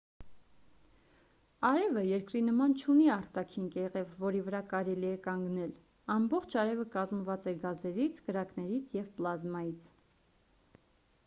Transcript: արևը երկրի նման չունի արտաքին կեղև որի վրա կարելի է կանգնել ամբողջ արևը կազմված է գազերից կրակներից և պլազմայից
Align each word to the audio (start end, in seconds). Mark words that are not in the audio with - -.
արևը 1.67 2.03
երկրի 2.07 2.41
նման 2.45 2.73
չունի 2.83 3.05
արտաքին 3.15 3.67
կեղև 3.75 4.15
որի 4.23 4.41
վրա 4.49 4.63
կարելի 4.73 5.09
է 5.11 5.21
կանգնել 5.29 5.77
ամբողջ 6.17 6.57
արևը 6.63 6.89
կազմված 6.97 7.47
է 7.55 7.55
գազերից 7.69 8.25
կրակներից 8.31 8.99
և 9.01 9.15
պլազմայից 9.21 9.89